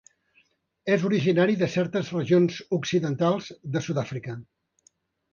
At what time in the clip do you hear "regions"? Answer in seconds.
2.15-2.57